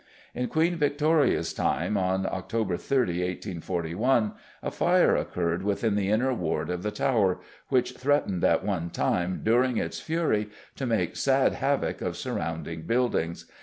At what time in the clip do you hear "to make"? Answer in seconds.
10.75-11.15